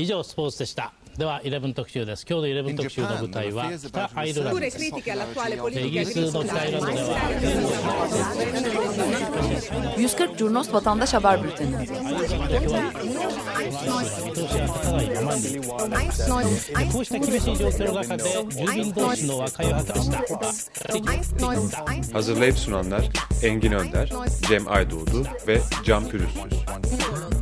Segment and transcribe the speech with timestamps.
[0.00, 5.00] 以上スポーツでしたでは11特集です今日の11特集の舞台は北アイルランドですイギ
[6.00, 7.18] リスの北アイルランドでは
[9.96, 11.86] 140 Curnos Vatandaş Haber Bülteni
[16.92, 21.46] こうした厳しい状況の中で住民同士の和解を図りました
[22.12, 23.08] Hazırlayıp sunanlar
[23.42, 24.10] Engin Önder,
[24.48, 27.39] Cem Aydoğdu ve Can Pürüzsüz.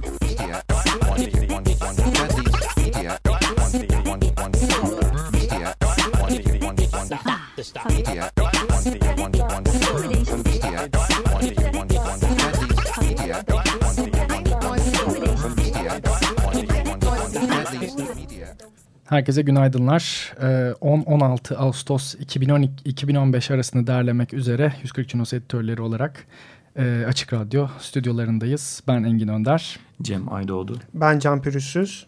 [19.09, 20.33] Herkese günaydınlar.
[20.41, 20.45] Ee,
[20.81, 26.27] 10-16 Ağustos 2012, 2015 arasını derlemek üzere 140 Cunos editörleri olarak
[26.75, 28.83] e, Açık Radyo stüdyolarındayız.
[28.87, 29.79] Ben Engin Önder.
[30.01, 30.77] Cem Aydoğdu.
[30.93, 32.05] Ben Can Pürüzsüz.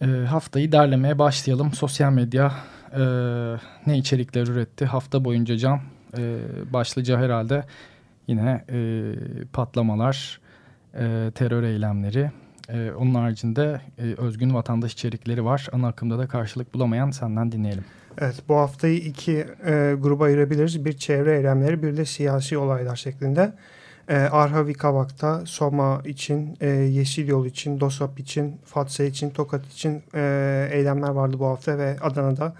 [0.00, 1.72] E, haftayı derlemeye başlayalım.
[1.72, 2.52] Sosyal medya
[2.92, 3.02] e,
[3.86, 4.84] ne içerikler üretti?
[4.84, 5.80] Hafta boyunca Can
[6.18, 6.38] e,
[6.72, 7.64] başlıca herhalde
[8.26, 9.12] yine e,
[9.52, 10.40] patlamalar,
[10.94, 12.30] e, terör eylemleri,
[12.68, 15.68] ee, onun haricinde e, özgün vatandaş içerikleri var.
[15.72, 17.84] Ana akımda da karşılık bulamayan senden dinleyelim.
[18.18, 20.84] Evet bu haftayı iki e, gruba ayırabiliriz.
[20.84, 23.52] Bir çevre eylemleri bir de siyasi olaylar şeklinde.
[24.12, 30.02] E, Arhavi Kavak'ta Soma için, e, Yeşil Yol için, DOSAP için, Fatsa için, Tokat için
[30.14, 32.54] e, eylemler vardı bu hafta ve Adana'da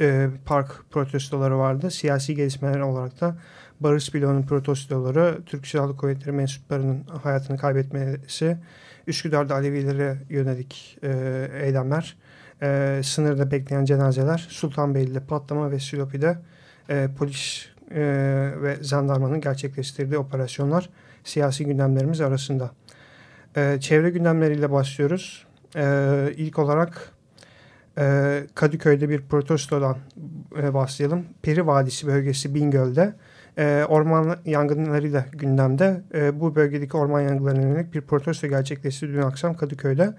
[0.00, 1.90] e, park protestoları vardı.
[1.90, 3.36] Siyasi gelişmeler olarak da
[3.80, 8.56] Barış Bilo'nun protestoları, Türk Silahlı Kuvvetleri mensuplarının hayatını kaybetmesi,
[9.06, 11.08] Üsküdar'da Alevilere yönelik e,
[11.62, 12.16] eylemler,
[12.62, 16.38] e, sınırda bekleyen cenazeler, Sultanbeyli'de patlama ve Silopi'de
[16.90, 18.02] e, polis e,
[18.62, 20.90] ve zandarmanın gerçekleştirdiği operasyonlar
[21.24, 22.70] siyasi gündemlerimiz arasında.
[23.56, 25.46] E, çevre gündemleriyle başlıyoruz.
[25.76, 27.12] E, ilk olarak
[27.98, 29.96] e, Kadıköy'de bir protestodan
[30.62, 31.24] e, başlayalım.
[31.42, 33.14] Peri Vadisi bölgesi Bingöl'de
[33.58, 36.02] e, orman yangınlarıyla gündemde.
[36.14, 40.14] E, bu bölgedeki orman yangınlarına yönelik bir protesto gerçekleşti dün akşam Kadıköy'de.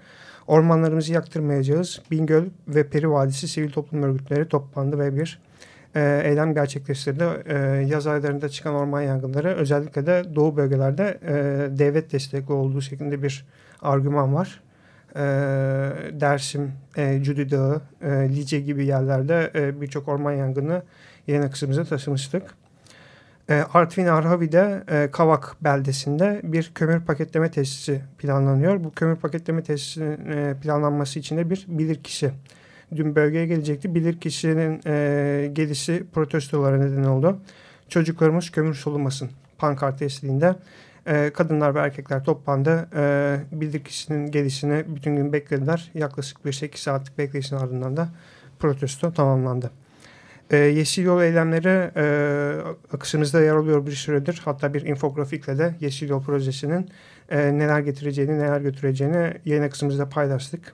[0.46, 2.02] Ormanlarımızı yaktırmayacağız.
[2.10, 5.40] Bingöl ve Peri Vadisi sivil toplum örgütleri toplandı ve bir
[5.96, 7.24] e, eylem gerçekleştirdi.
[7.46, 7.56] E,
[7.88, 11.32] yaz aylarında çıkan orman yangınları özellikle de doğu bölgelerde e,
[11.78, 13.46] devlet destekli olduğu şeklinde bir
[13.82, 14.60] argüman var.
[15.14, 15.20] E,
[16.20, 17.02] Dersim, e,
[17.50, 17.80] Dağı,
[18.28, 20.82] Lice gibi yerlerde birçok orman yangını
[21.26, 22.42] yayın akışımıza taşımıştık.
[23.74, 28.84] Artvin Arhavi'de Kavak beldesinde bir kömür paketleme tesisi planlanıyor.
[28.84, 32.30] Bu kömür paketleme tesisinin planlanması için de bir bilirkişi
[32.96, 33.94] dün bölgeye gelecekti.
[33.94, 37.38] Bilirkişinin e, gelişi protestolara neden oldu.
[37.88, 40.56] Çocuklarımız kömür solumasın pankart eşliğinde.
[41.06, 42.88] E, kadınlar ve erkekler toplandı.
[42.96, 45.90] E, bilirkişinin gelişini bütün gün beklediler.
[45.94, 48.08] Yaklaşık 5-8 saatlik bekleyişin ardından da
[48.58, 49.70] protesto tamamlandı.
[50.50, 52.04] E, Yeşil Yol eylemleri e,
[52.92, 54.42] akışımızda yer alıyor bir süredir.
[54.44, 56.90] Hatta bir infografikle de Yeşil Yol projesinin
[57.28, 60.72] e, neler getireceğini, neler götüreceğini yayın akışımızda paylaştık.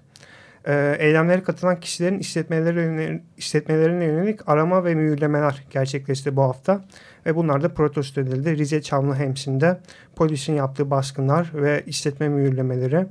[0.67, 6.85] E, eylemlere katılan kişilerin işletmeleri, işletmelerine yönelik arama ve mühürlemeler gerçekleşti bu hafta.
[7.27, 8.59] Ve bunlar da protesto edildi.
[8.59, 9.79] Rize Çamlıhemşin'de
[10.17, 13.07] polisin yaptığı baskınlar ve işletme mühürlemeleri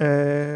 [0.00, 0.46] e,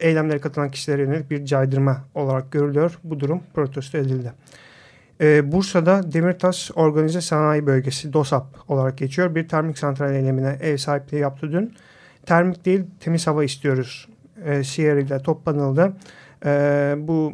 [0.00, 2.98] eylemlere katılan kişilere yönelik bir caydırma olarak görülüyor.
[3.04, 4.32] Bu durum protesto edildi.
[5.20, 9.34] Ee, Bursa'da Demirtaş Organize Sanayi Bölgesi DOSAP olarak geçiyor.
[9.34, 11.74] Bir termik santral eylemine ev sahipliği yaptı dün.
[12.26, 14.08] Termik değil temiz hava istiyoruz
[14.44, 15.92] e, şiiriyle toplanıldı.
[16.44, 17.32] E, bu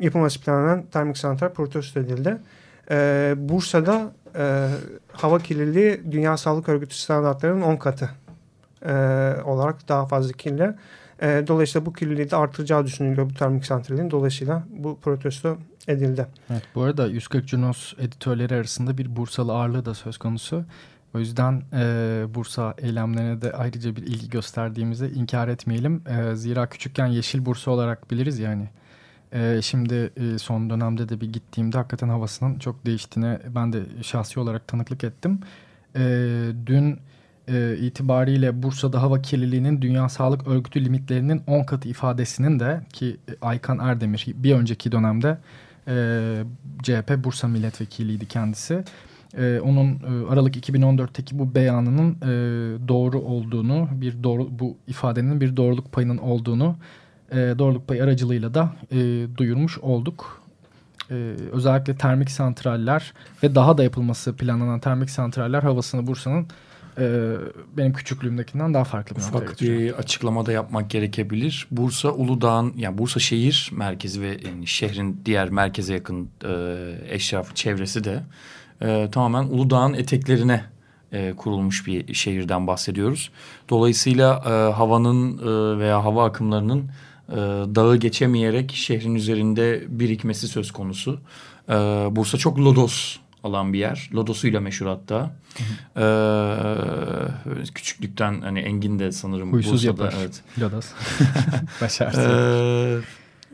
[0.00, 2.36] yapılması planlanan termik santral protesto edildi.
[2.90, 4.68] E, Bursa'da e,
[5.12, 8.10] hava kirliliği Dünya Sağlık Örgütü standartlarının 10 katı
[8.82, 8.92] e,
[9.44, 10.74] olarak daha fazla kirli.
[11.22, 14.10] E, dolayısıyla bu kirliliği de artıracağı düşünülüyor bu termik santralin.
[14.10, 15.58] Dolayısıyla bu protesto
[15.88, 16.26] edildi.
[16.50, 20.64] Evet, bu arada 140 Cunos editörleri arasında bir Bursalı ağırlığı da söz konusu.
[21.14, 26.02] O yüzden e, Bursa eylemlerine de ayrıca bir ilgi gösterdiğimizi inkar etmeyelim.
[26.08, 28.68] E, zira küçükken Yeşil Bursa olarak biliriz yani.
[29.32, 34.40] E, şimdi e, son dönemde de bir gittiğimde hakikaten havasının çok değiştiğine ben de şahsi
[34.40, 35.40] olarak tanıklık ettim.
[35.96, 36.02] E,
[36.66, 36.98] dün
[37.48, 43.78] e, itibariyle Bursa'da hava kirliliğinin Dünya Sağlık Örgütü limitlerinin 10 katı ifadesinin de ki Aykan
[43.78, 45.38] Erdemir bir önceki dönemde
[45.88, 45.94] e,
[46.82, 48.84] CHP Bursa milletvekiliydi kendisi.
[49.38, 52.28] E, onun e, Aralık 2014'teki bu beyanının e,
[52.88, 56.76] doğru olduğunu, bir doğru bu ifadenin bir doğruluk payının olduğunu
[57.30, 60.42] e, doğruluk payı aracılığıyla da e, duyurmuş olduk.
[61.10, 61.14] E,
[61.52, 66.46] özellikle termik santraller ve daha da yapılması planlanan termik santraller havasını Bursa'nın
[66.98, 67.34] e,
[67.76, 71.66] benim küçüklüğümdekinden daha farklı bir Ufak bir açıklamada yapmak gerekebilir.
[71.70, 76.52] Bursa Uludağ'ın yani Bursa şehir merkezi ve yani şehrin diğer merkeze yakın e,
[77.08, 78.22] eşrafı çevresi de
[78.82, 80.64] e, tamamen Uludağ'ın eteklerine
[81.12, 83.30] e, kurulmuş bir şehirden bahsediyoruz.
[83.70, 86.90] Dolayısıyla e, havanın e, veya hava akımlarının
[87.28, 87.36] e,
[87.74, 91.20] dağı geçemeyerek şehrin üzerinde birikmesi söz konusu.
[91.68, 91.74] E,
[92.10, 94.10] Bursa çok lodos alan bir yer.
[94.14, 95.30] Lodosuyla meşhur hatta.
[95.96, 100.18] Ee, küçüklükten hani Engin de sanırım Huysuz Bursa'da, yapar.
[100.20, 100.42] Evet.
[100.60, 100.86] Lodos.
[101.80, 102.20] Başarsın.
[102.20, 102.98] Ee,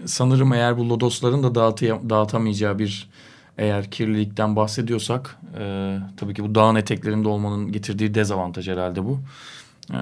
[0.04, 3.08] sanırım eğer bu lodosların da dağıtı, dağıtamayacağı bir
[3.60, 9.20] eğer kirlilikten bahsediyorsak e, tabii ki bu dağın eteklerinde olmanın getirdiği dezavantaj herhalde bu.
[9.92, 9.98] E,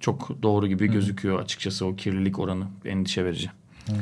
[0.00, 3.50] çok doğru gibi gözüküyor açıkçası o kirlilik oranı endişe verici.
[3.86, 3.92] Hı.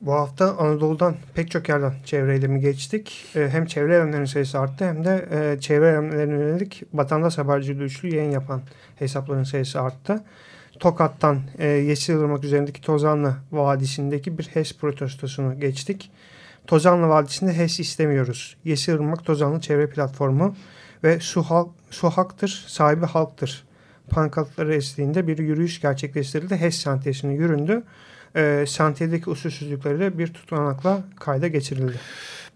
[0.00, 3.24] Bu hafta Anadolu'dan pek çok yerden çevre eylemi geçtik.
[3.36, 8.16] E, hem çevre eylemlerinin sayısı arttı hem de e, çevre eylemlerine yönelik vatandaş haberciliği üçlü
[8.16, 8.62] yayın yapan
[8.98, 10.24] hesapların sayısı arttı.
[10.80, 16.10] Tokat'tan e, Yeşilırmak üzerindeki Tozanlı Vadisi'ndeki bir HES protestosunu geçtik.
[16.68, 18.56] Tozanlı Vadisi'nde HES istemiyoruz.
[18.64, 20.56] Yeşilırmak Tozanlı Çevre Platformu
[21.04, 23.64] ve su, halk, su haktır, sahibi halktır.
[24.10, 26.56] Pankartları eşliğinde bir yürüyüş gerçekleştirildi.
[26.56, 27.82] HES sentezine yüründü
[28.36, 32.00] e, şantiyedeki usulsüzlükleri bir tutanakla kayda geçirildi.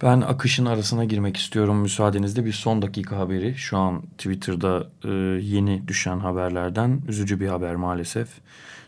[0.02, 3.56] Ben akışın arasına girmek istiyorum müsaadenizle bir son dakika haberi.
[3.56, 5.08] Şu an Twitter'da e,
[5.44, 8.28] yeni düşen haberlerden üzücü bir haber maalesef.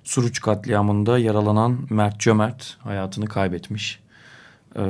[0.04, 4.03] Suruç katliamında yaralanan Mert Cömert hayatını kaybetmiş.
[4.76, 4.82] E,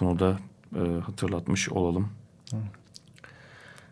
[0.00, 0.38] bunu da
[0.76, 2.08] e, hatırlatmış olalım.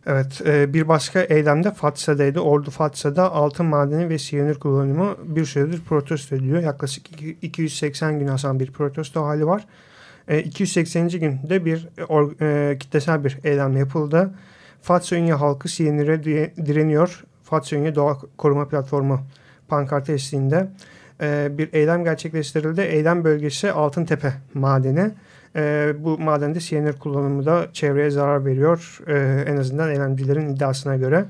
[0.07, 2.41] Evet e, bir başka eylemde Fatsa'daydı.
[2.41, 6.63] Ordu Fatsa'da altın madeni ve siyanür kullanımı bir süredir protesto ediliyor.
[6.63, 7.07] Yaklaşık
[7.43, 9.67] 280 gün asan bir protesto hali var.
[10.29, 11.09] E, 280.
[11.09, 11.89] günde bir
[12.41, 14.35] e, kitlesel bir eylem yapıldı.
[14.83, 16.25] Fatsa Ünye halkı siyanüre
[16.67, 17.25] direniyor.
[17.45, 19.21] Fatsa Ünye Doğa Koruma Platformu
[19.69, 20.69] pankartı eşliğinde
[21.21, 22.81] e, bir eylem gerçekleştirildi.
[22.81, 25.11] Eylem bölgesi Altıntepe madeni.
[25.57, 28.99] E, bu madende siyanür kullanımı da çevreye zarar veriyor.
[29.07, 31.25] E, en azından eylemcilerin iddiasına göre.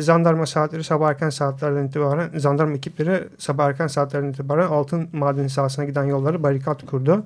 [0.00, 5.84] Zandarma saatleri sabah erken saatlerden itibaren, zandarma ekipleri sabah erken saatlerden itibaren altın madeni sahasına
[5.84, 7.24] giden yolları barikat kurdu.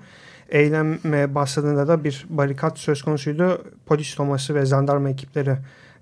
[0.49, 0.99] Eylem
[1.35, 3.65] başladığında da bir barikat söz konusuydu.
[3.87, 5.57] Polis toması ve zandarma ekipleri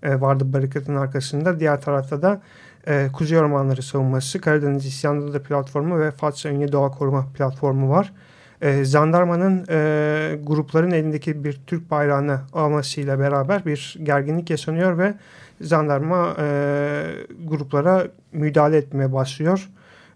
[0.05, 1.61] vardı barikatın arkasında.
[1.61, 2.41] Diğer tarafta da
[2.89, 8.13] e, Kuzey Ormanları Savunması, Karadeniz İsyanlıları Platformu ve Fatsa Ünye Doğa Koruma Platformu var.
[8.63, 15.15] E, Zandarmanın e, grupların elindeki bir Türk bayrağını almasıyla beraber bir gerginlik yaşanıyor ve
[15.61, 17.05] Zandarma e,
[17.45, 19.69] gruplara müdahale etmeye başlıyor.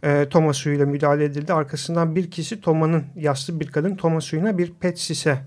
[0.05, 1.53] E, Toma suyuyla müdahale edildi.
[1.53, 5.39] Arkasından bir kişi Toma'nın yaşlı bir kadın Toma suyuna bir pet şişe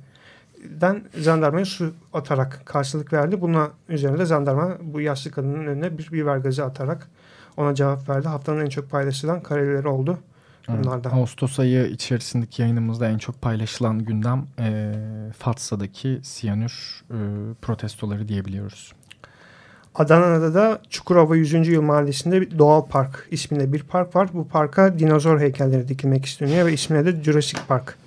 [0.81, 3.41] den jandarmaya su atarak karşılık verdi.
[3.41, 7.07] Buna üzerine de jandarma bu yaşlı kadının önüne bir biber gazı atarak
[7.57, 8.27] ona cevap verdi.
[8.27, 10.19] Haftanın en çok paylaşılan kareleri oldu.
[10.67, 11.12] Bunlardan.
[11.12, 14.94] Ağustos ayı içerisindeki yayınımızda en çok paylaşılan gündem e,
[15.38, 17.17] Fatsa'daki siyanür e,
[17.62, 18.94] protestoları diyebiliyoruz.
[19.95, 21.67] Adana'da da Çukurova 100.
[21.67, 24.29] Yıl Mahallesi'nde bir doğal park isminde bir park var.
[24.33, 27.97] Bu parka dinozor heykelleri dikilmek isteniyor ve ismine de Jurassic Park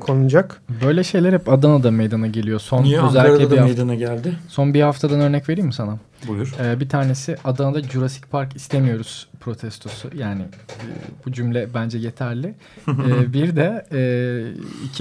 [0.00, 0.62] konulacak.
[0.84, 2.60] Böyle şeyler hep Adana'da meydana geliyor.
[2.60, 4.34] Son Niye Ankara'da da meydana geldi?
[4.48, 5.98] Son bir haftadan örnek vereyim mi sana?
[6.28, 6.54] Buyur.
[6.60, 10.10] Ee, bir tanesi Adana'da Jurassic Park istemiyoruz protestosu.
[10.14, 10.86] Yani e,
[11.26, 12.54] bu cümle bence yeterli.
[12.88, 13.98] ee, bir de e,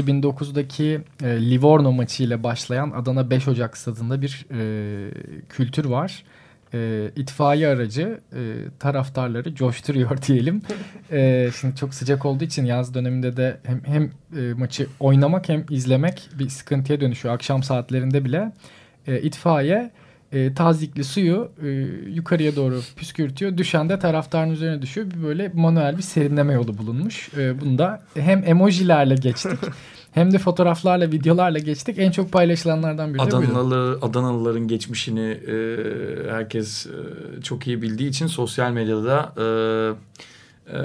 [0.01, 5.11] 2009'daki e, Livorno maçıyla başlayan Adana 5 Ocak stadında bir e,
[5.49, 6.23] kültür var
[6.73, 8.41] e, itfaiye aracı e,
[8.79, 10.61] taraftarları coşturuyor diyelim.
[11.11, 14.03] E, şimdi çok sıcak olduğu için yaz döneminde de hem, hem
[14.39, 17.35] e, maçı oynamak hem izlemek bir sıkıntıya dönüşüyor.
[17.35, 18.51] Akşam saatlerinde bile
[19.07, 19.91] e, itfaiye
[20.31, 21.67] e, tazikli suyu e,
[22.09, 23.57] yukarıya doğru püskürtüyor.
[23.57, 25.11] Düşen de taraftarın üzerine düşüyor.
[25.11, 27.29] Bir böyle manuel bir serinleme yolu bulunmuş.
[27.37, 29.59] E, bunda hem emojilerle geçtik
[30.13, 31.99] hem de fotoğraflarla, videolarla geçtik.
[31.99, 35.55] En çok paylaşılanlardan biri Adanalı, Adanalıların geçmişini e,
[36.31, 39.45] herkes e, çok iyi bildiği için sosyal medyada e,
[40.67, 40.77] e,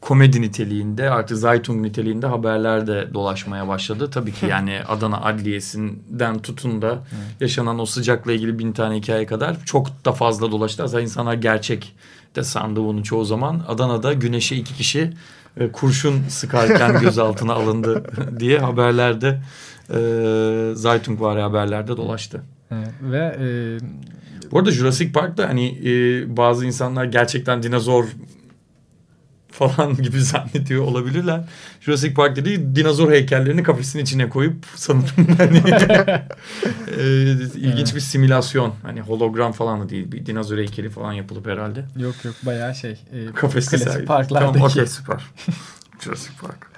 [0.00, 4.10] komedi niteliğinde artık Zaytung niteliğinde haberler de dolaşmaya başladı.
[4.10, 6.98] Tabii ki yani Adana Adliyesi'nden tutun da
[7.40, 10.82] yaşanan o sıcakla ilgili bin tane hikaye kadar çok da fazla dolaştı.
[10.82, 11.94] Aslında insanlar gerçek
[12.36, 13.64] de sandı bunu çoğu zaman.
[13.68, 15.12] Adana'da güneşe iki kişi
[15.56, 18.04] e, kurşun sıkarken gözaltına alındı
[18.40, 19.40] diye haberlerde
[19.94, 22.42] e, Zaytung var haberlerde dolaştı.
[22.70, 23.48] Evet, ve e,
[24.52, 28.04] bu arada Jurassic Park'ta hani e, bazı insanlar gerçekten dinozor
[29.52, 31.40] falan gibi zannediyor olabilirler.
[31.80, 35.62] Jurassic Park dediği dinozor heykellerini kafesin içine koyup sanırım hani
[36.98, 37.02] e,
[37.58, 38.74] ilginç bir simülasyon.
[38.82, 40.12] Hani hologram falan da değil.
[40.12, 41.84] Bir dinozor heykeli falan yapılıp herhalde.
[41.96, 42.90] Yok yok bayağı şey.
[43.12, 44.52] E, Kafeste klasik parklardaki.
[44.52, 45.22] Tamam okey süper.
[46.00, 46.69] Jurassic Park.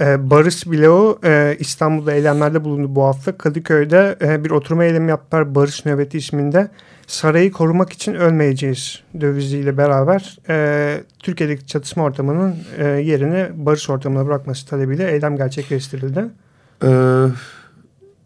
[0.00, 3.38] Ee, Barış Bilo e, İstanbul'da eylemlerde bulundu bu hafta.
[3.38, 6.68] Kadıköy'de e, bir oturma eylemi yaptılar Barış Nöbeti isminde.
[7.06, 15.10] Sarayı korumak için ölmeyeceğiz döviziyle beraber e, Türkiye'deki çatışma ortamının yerini barış ortamına bırakması talebiyle
[15.10, 16.24] eylem gerçekleştirildi.
[16.84, 16.88] Ee,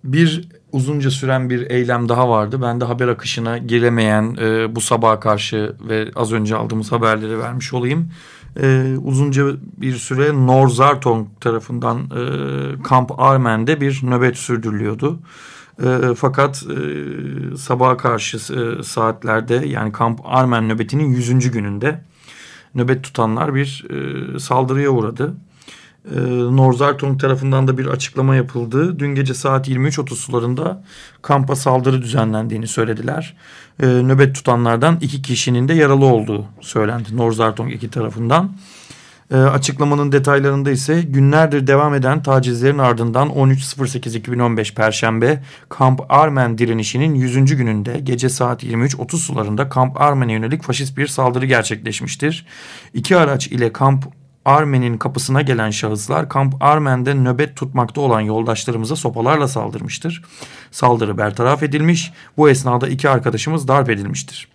[0.04, 2.62] bir uzunca süren bir eylem daha vardı.
[2.62, 4.36] Ben de haber akışına giremeyen
[4.76, 8.10] bu sabaha karşı ve az önce aldığımız haberleri vermiş olayım
[8.60, 15.18] e, uzunca bir süre Norzartong tarafından e, Kamp Armen'de bir nöbet sürdürülüyordu.
[15.84, 21.50] E, fakat e, sabaha karşı e, saatlerde yani Kamp Armen nöbetinin 100.
[21.50, 22.04] gününde
[22.74, 25.34] nöbet tutanlar bir e, saldırıya uğradı.
[26.10, 28.98] E, tarafından da bir açıklama yapıldı.
[28.98, 30.84] Dün gece saat 23.30 sularında
[31.22, 33.36] kampa saldırı düzenlendiğini söylediler
[33.82, 38.52] e, nöbet tutanlardan iki kişinin de yaralı olduğu söylendi Norzartong iki tarafından.
[39.30, 47.56] E, açıklamanın detaylarında ise günlerdir devam eden tacizlerin ardından 13.08.2015 Perşembe Kamp Armen direnişinin 100.
[47.56, 52.46] gününde gece saat 23.30 sularında Kamp Armen'e yönelik faşist bir saldırı gerçekleşmiştir.
[52.94, 59.48] İki araç ile Kamp Armen'in kapısına gelen şahıslar Kamp Armen'de nöbet tutmakta olan yoldaşlarımıza sopalarla
[59.48, 60.22] saldırmıştır.
[60.70, 64.48] Saldırı bertaraf edilmiş, bu esnada iki arkadaşımız darp edilmiştir.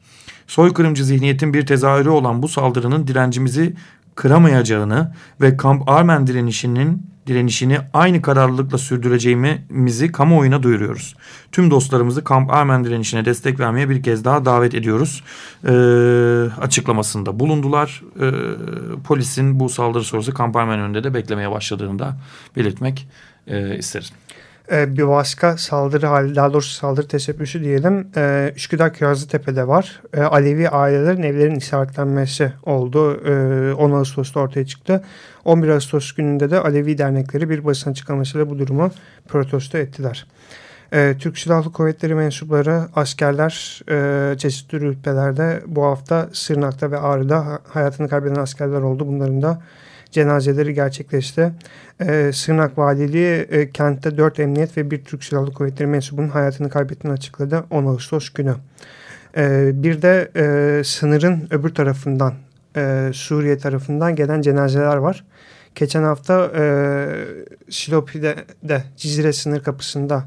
[0.48, 3.76] Soykırımcı zihniyetin bir tezahürü olan bu saldırının direncimizi
[4.18, 11.16] kıramayacağını ve Kamp Armen direnişinin direnişini aynı kararlılıkla sürdüreceğimizi kamuoyuna duyuruyoruz.
[11.52, 15.24] Tüm dostlarımızı Kamp Armen direnişine destek vermeye bir kez daha davet ediyoruz.
[15.64, 15.72] E,
[16.62, 18.04] açıklamasında bulundular.
[18.22, 18.28] E,
[19.04, 22.18] polisin bu saldırı sonrası Kamp Armen önünde de beklemeye başladığını da
[22.56, 23.08] belirtmek
[23.48, 24.14] e, isteriz.
[24.72, 28.08] Ee, bir başka saldırı hali, daha doğrusu saldırı teşebbüsü diyelim.
[28.18, 30.02] Ee, Üsküdar Kirazlıtepe'de var.
[30.14, 33.22] Ee, Alevi ailelerin evlerin işaretlenmesi oldu.
[33.78, 35.04] 10 Ağustos'ta ortaya çıktı.
[35.46, 38.92] 11 Ağustos gününde de Alevi dernekleri bir basın açıklamasıyla bu durumu
[39.28, 40.28] protesto ettiler.
[41.20, 48.36] Türk Silahlı Kuvvetleri mensupları, askerler e, çeşitli rütbelerde bu hafta Sırnak'ta ve Ağrı'da hayatını kaybeden
[48.36, 49.08] askerler oldu.
[49.08, 49.62] Bunların da
[50.12, 51.52] cenazeleri gerçekleşti.
[52.02, 57.14] E, Sırnak Valiliği e, kentte 4 emniyet ve bir Türk Silahlı Kuvvetleri mensubunun hayatını kaybettiğini
[57.14, 58.56] açıkladı 10 Ağustos günü.
[59.38, 62.34] E, bir de e, sınırın öbür tarafından
[62.76, 65.24] e, Suriye tarafından gelen cenazeler var.
[65.76, 66.64] Geçen hafta e,
[67.70, 70.24] Silopi'de de Cizre sınır kapısında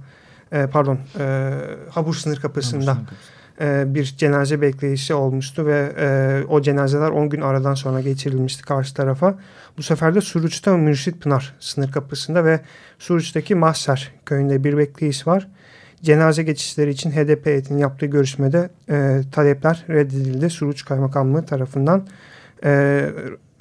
[0.53, 1.53] e, pardon e,
[1.91, 3.19] Habur sınır kapısında Habur sınır
[3.61, 8.95] e, bir cenaze bekleyişi olmuştu ve e, o cenazeler 10 gün aradan sonra geçirilmişti karşı
[8.95, 9.39] tarafa.
[9.79, 12.61] Bu sefer de Suruç'ta Mürşit Pınar sınır kapısında ve
[12.99, 15.49] Suruç'taki Mahser köyünde bir bekleyiş var.
[16.03, 20.51] Cenaze geçişleri için HDP heyetinin yaptığı görüşmede e, talepler reddedildi.
[20.51, 22.07] Suruç Kaymakamlığı tarafından
[22.65, 23.11] e,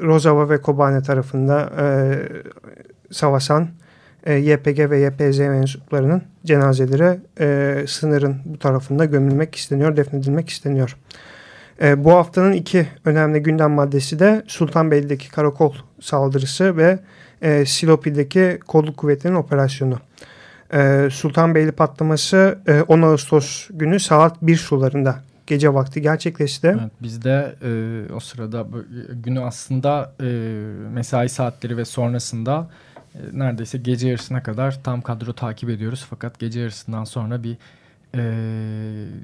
[0.01, 1.83] Rozava ve Kobane tarafında e,
[3.11, 3.69] savaşan
[4.25, 10.97] e, YPG ve YPZ mensuplarının cenazeleri e, sınırın bu tarafında gömülmek isteniyor, defnedilmek isteniyor.
[11.81, 16.99] E, bu haftanın iki önemli gündem maddesi de Sultanbeyli'deki karakol saldırısı ve
[17.41, 19.99] e, Silopi'deki kolluk kuvvetlerinin operasyonu.
[20.73, 26.67] E, Sultanbeyli patlaması e, 10 Ağustos günü saat 1 sularında gece vakti gerçekleşti.
[26.67, 28.67] Evet, biz de e, o sırada
[29.09, 30.25] günü aslında e,
[30.93, 32.69] mesai saatleri ve sonrasında
[33.33, 36.05] neredeyse gece yarısına kadar tam kadro takip ediyoruz.
[36.09, 37.57] Fakat gece yarısından sonra bir
[38.15, 38.21] e,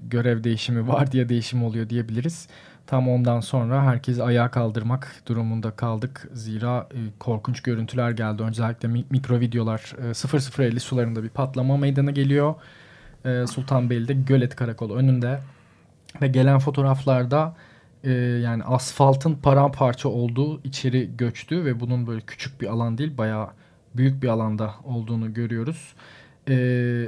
[0.10, 2.48] görev değişimi var diye değişim oluyor diyebiliriz.
[2.88, 6.30] Tam ondan sonra herkes ayağa kaldırmak durumunda kaldık.
[6.34, 8.44] Zira e, korkunç görüntüler geldi.
[8.44, 9.96] Özellikle mi, mikro videolar
[10.60, 12.56] e, 0050 sularında bir patlama meydana geliyor.
[13.26, 15.40] E, Sultanbeyli'de Gölet Karakolu önünde.
[16.22, 17.56] Ve gelen fotoğraflarda
[18.04, 23.48] e, yani asfaltın paramparça olduğu içeri göçtü ve bunun böyle küçük bir alan değil bayağı
[23.98, 25.94] büyük bir alanda olduğunu görüyoruz.
[26.50, 26.56] E,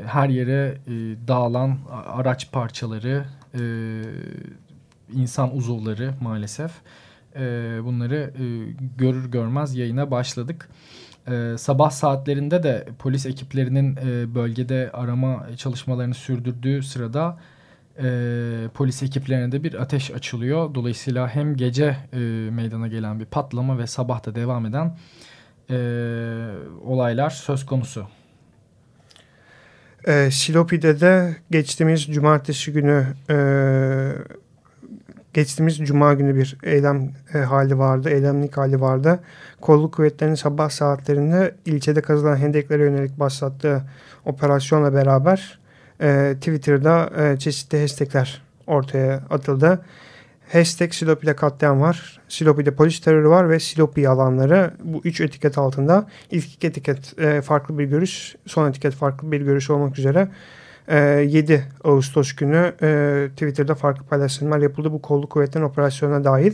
[0.05, 0.91] her yere e,
[1.27, 3.61] dağılan araç parçaları, e,
[5.13, 6.71] insan uzuvları maalesef.
[7.35, 7.39] E,
[7.83, 8.45] bunları e,
[8.97, 10.69] görür görmez yayına başladık.
[11.27, 17.37] E, sabah saatlerinde de polis ekiplerinin e, bölgede arama çalışmalarını sürdürdüğü sırada
[17.99, 18.09] e,
[18.73, 20.75] polis ekiplerine de bir ateş açılıyor.
[20.75, 22.17] Dolayısıyla hem gece e,
[22.51, 24.97] meydana gelen bir patlama ve sabah da devam eden
[25.69, 25.77] e,
[26.85, 28.07] olaylar söz konusu.
[30.07, 33.37] E, Silopi'de de geçtiğimiz cumartesi günü e,
[35.33, 39.19] geçtiğimiz cuma günü bir eylem e, hali vardı, eylemlik hali vardı.
[39.61, 43.83] Kolluk kuvvetlerinin sabah saatlerinde ilçede kazılan hendeklere yönelik başlattığı
[44.25, 45.59] operasyonla beraber
[46.01, 49.85] e, Twitter'da e, çeşitli hashtagler ortaya atıldı.
[50.51, 52.21] Hashtag Silopi'de katliam var.
[52.27, 57.79] Silopi'de polis terörü var ve Silopi alanları bu üç etiket altında ilk etiket e, farklı
[57.79, 60.27] bir görüş, son etiket farklı bir görüş olmak üzere
[60.87, 64.91] 7 ee, Ağustos günü e, Twitter'da farklı paylaşımlar yapıldı.
[64.91, 66.53] Bu kolluk kuvvetlerin operasyonuna dahil.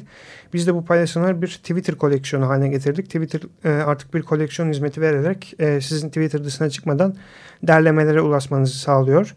[0.54, 3.06] Biz de bu paylaşımları bir Twitter koleksiyonu haline getirdik.
[3.06, 7.16] Twitter e, artık bir koleksiyon hizmeti vererek e, sizin Twitter dışına çıkmadan
[7.64, 9.36] derlemelere ulaşmanızı sağlıyor.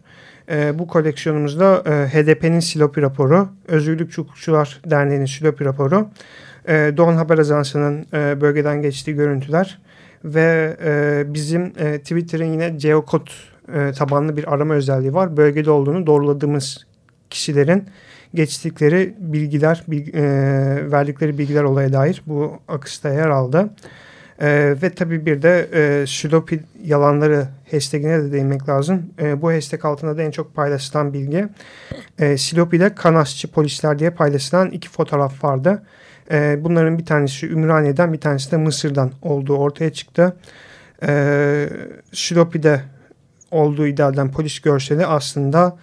[0.49, 6.09] Bu koleksiyonumuzda HDP'nin Silopi raporu, Özgürlük Hukukçular Derneği'nin Silopi raporu,
[6.67, 8.05] Doğan Haber Ajansı'nın
[8.41, 9.79] bölgeden geçtiği görüntüler
[10.23, 10.77] ve
[11.33, 13.27] bizim Twitter'ın yine geokod
[13.73, 15.37] e, tabanlı bir arama özelliği var.
[15.37, 16.87] Bölgede olduğunu doğruladığımız
[17.29, 17.85] kişilerin
[18.33, 20.23] geçtikleri bilgiler, bilgi, e,
[20.91, 23.69] verdikleri bilgiler olaya dair bu akışta yer aldı.
[24.41, 29.05] E, ve tabii bir de e, Şudopi yalanları hashtagine de değinmek lazım.
[29.21, 31.47] E, bu hashtag altında da en çok paylaşılan bilgi
[32.19, 35.83] e, Silopi'de Kanasçı polisler diye paylaşılan iki fotoğraf vardı.
[36.31, 40.35] E, bunların bir tanesi Ümraniye'den bir tanesi de Mısır'dan olduğu ortaya çıktı.
[41.07, 41.69] E,
[42.13, 42.81] Silopi'de
[43.51, 45.77] olduğu iddia edilen polis görseli aslında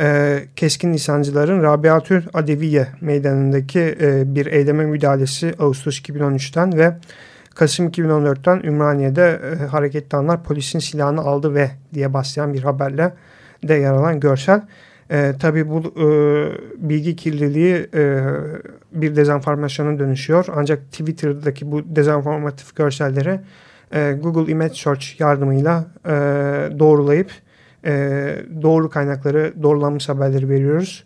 [0.00, 6.94] e, keskin lisancıların Rabiatür Adeviye meydanındaki e, bir eyleme müdahalesi Ağustos 2013'ten ve
[7.58, 13.14] Kasım 2014'ten Ümraniye'de e, hareketli polisin silahını aldı ve diye başlayan bir haberle
[13.68, 14.62] de yer alan görsel.
[15.10, 16.08] E, tabii bu e,
[16.88, 18.22] bilgi kirliliği e,
[18.92, 20.46] bir dezenformasyona dönüşüyor.
[20.56, 23.40] Ancak Twitter'daki bu dezenformatif görselleri
[23.92, 26.10] e, Google Image Search yardımıyla e,
[26.78, 27.30] doğrulayıp
[27.84, 27.92] e,
[28.62, 31.04] doğru kaynakları doğrulanmış haberleri veriyoruz.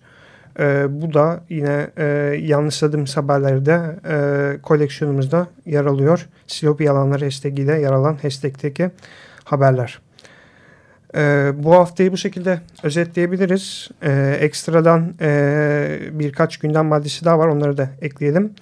[0.59, 2.05] E, bu da yine e,
[2.41, 6.29] yanlışladığımız haberlerde e, koleksiyonumuzda yer alıyor.
[6.47, 8.91] Silopi yalanları hashtag ile yer alan hashtag'teki
[9.45, 10.01] haberler.
[11.17, 13.89] E, bu haftayı bu şekilde özetleyebiliriz.
[14.03, 18.53] E, ekstradan e, birkaç gündem maddesi daha var onları da ekleyelim.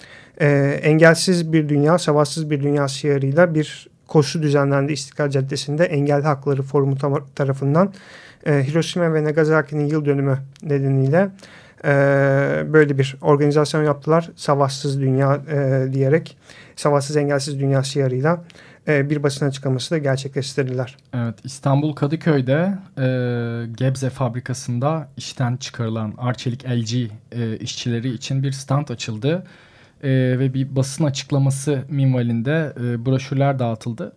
[0.41, 6.61] E, engelsiz bir dünya, savaşsız bir dünya şiarıyla bir koşu düzenlendi İstiklal Caddesi'nde Engelli Hakları
[6.63, 6.97] Forumu
[7.35, 7.93] tarafından
[8.45, 11.29] e, Hiroşima ve Nagasaki'nin yıl dönümü nedeniyle
[11.83, 11.89] e,
[12.73, 14.29] böyle bir organizasyon yaptılar.
[14.35, 16.37] Savaşsız Dünya e, diyerek
[16.75, 18.43] Savaşsız Engelsiz Dünya şiarıyla
[18.87, 20.97] e, bir basın açıklaması da gerçekleştirdiler.
[21.13, 23.05] Evet İstanbul Kadıköy'de e,
[23.77, 26.93] Gebze fabrikasında işten çıkarılan Arçelik LG
[27.31, 29.43] e, işçileri için bir stand açıldı
[30.03, 34.13] e, ve bir basın açıklaması minvalinde e, broşürler dağıtıldı.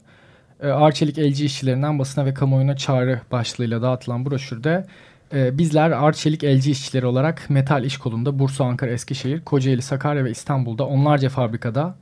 [0.63, 4.87] E, Arçelik LG işçilerinden basına ve kamuoyuna çağrı başlığıyla dağıtılan broşürde
[5.35, 10.87] bizler Arçelik LG işçileri olarak metal iş kolunda Bursa, Ankara, Eskişehir, Kocaeli, Sakarya ve İstanbul'da
[10.87, 11.95] onlarca fabrikada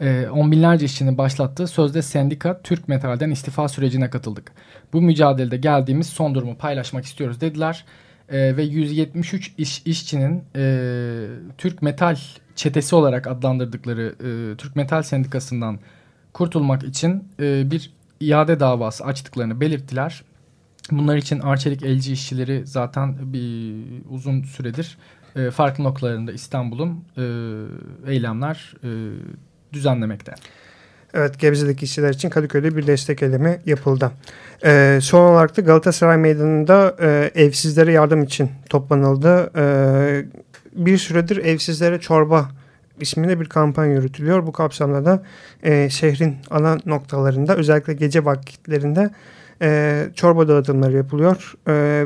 [0.00, 4.52] e, on binlerce işçinin başlattığı sözde sendika Türk Metal'den istifa sürecine katıldık.
[4.92, 7.84] Bu mücadelede geldiğimiz son durumu paylaşmak istiyoruz dediler.
[8.28, 11.26] E, ve 173 iş, işçinin e,
[11.58, 12.16] Türk Metal
[12.56, 15.78] çetesi olarak adlandırdıkları e, Türk Metal Sendikası'ndan
[16.32, 20.22] kurtulmak için e, bir iade davası açtıklarını belirttiler.
[20.90, 23.74] Bunlar için Arçelik LG işçileri zaten bir
[24.10, 24.98] uzun süredir
[25.36, 27.22] e, farklı noktalarında İstanbul'un e,
[28.12, 28.88] eylemler e,
[29.72, 30.34] düzenlemekte.
[31.14, 34.12] Evet Gebze'deki işçiler için Kadıköy'de bir destek eylemi yapıldı.
[34.64, 39.50] Ee, son olarak da Galatasaray Meydanı'nda e, evsizlere yardım için toplanıldı.
[39.56, 40.24] Ee,
[40.72, 42.50] bir süredir evsizlere çorba
[43.00, 44.46] isminde bir kampanya yürütülüyor.
[44.46, 45.22] Bu kapsamda da
[45.62, 49.10] e, şehrin ana noktalarında özellikle gece vakitlerinde
[49.62, 51.54] e, çorba dağıtımları yapılıyor.
[51.68, 52.04] E,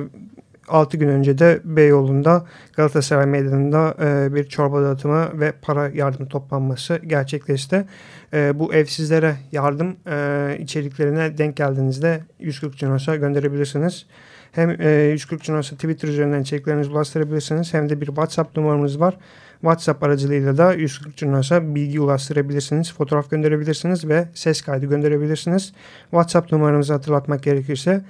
[0.70, 6.96] 6 gün önce de Beyoğlu'nda Galatasaray Meydanı'nda e, bir çorba dağıtımı ve para yardımı toplanması
[7.06, 7.84] gerçekleşti.
[8.32, 14.06] E, bu evsizlere yardım e, içeriklerine denk geldiğinizde 140 Cinos'a gönderebilirsiniz.
[14.52, 19.16] Hem e, 140 Cinos'a Twitter üzerinden içeriklerinizi ulaştırabilirsiniz hem de bir WhatsApp numaramız var.
[19.60, 25.72] WhatsApp aracılığıyla da 140 Curnos'a bilgi ulaştırabilirsiniz, fotoğraf gönderebilirsiniz ve ses kaydı gönderebilirsiniz.
[26.10, 28.04] WhatsApp numaramızı hatırlatmak gerekirse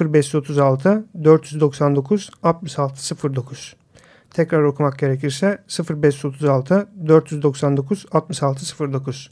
[0.00, 3.76] 0536 499 6609.
[4.30, 9.30] Tekrar okumak gerekirse 0536 499 6609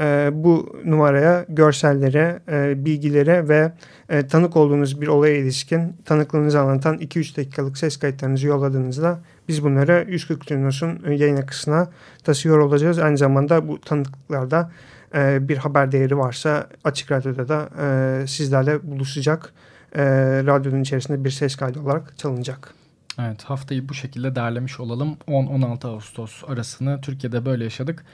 [0.00, 3.72] e, bu numaraya görsellere, e, bilgilere ve
[4.08, 10.06] e, tanık olduğunuz bir olaya ilişkin tanıklığınızı anlatan 2-3 dakikalık ses kayıtlarınızı yolladığınızda biz bunları
[10.08, 11.88] 140 Cunos'un yayın akısına
[12.24, 12.98] taşıyor olacağız.
[12.98, 14.70] Aynı zamanda bu tanıklıklarda
[15.14, 19.52] e, bir haber değeri varsa Açık Radyo'da da e, sizlerle buluşacak.
[19.94, 20.02] E,
[20.46, 22.74] radyonun içerisinde bir ses kaydı olarak çalınacak.
[23.18, 25.16] Evet haftayı bu şekilde derlemiş olalım.
[25.28, 28.04] 10-16 Ağustos arasını Türkiye'de böyle yaşadık.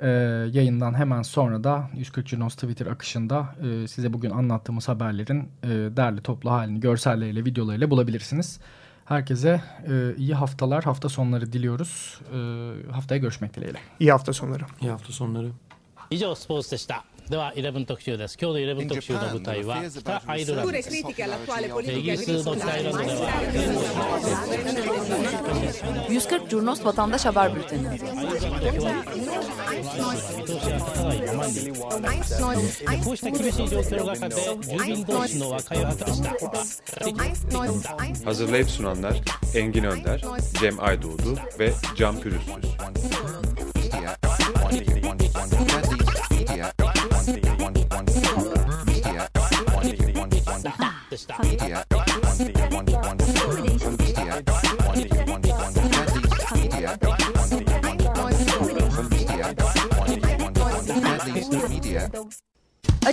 [0.00, 0.08] Ee,
[0.52, 6.20] yayından hemen sonra da 140 Junos Twitter akışında e, size bugün anlattığımız haberlerin e, derli
[6.20, 8.60] toplu halini görselleriyle videolarıyla bulabilirsiniz.
[9.05, 12.19] Herkese e, iyi haftalar, hafta sonları diliyoruz.
[12.33, 12.37] E,
[12.91, 13.79] haftaya görüşmek dileğiyle.
[13.99, 14.63] İyi hafta sonları.
[14.81, 15.51] İyi hafta sonları.
[16.11, 21.13] 以上スポーツでした では11特集です今日の11特集の舞台は北アイルランドですイギ
[22.11, 23.31] リスの北アイルランドでは
[26.09, 27.87] 140 Curnos Vatandaş Haber Bülteni
[33.03, 36.31] こうした厳しい状況の中で住民同士の和解を図った
[38.25, 39.21] Hazırlayıp sunanlar
[39.55, 40.21] Engin Önder,
[40.59, 42.51] Cem Aydoğdu ve Can Pürüzsüz.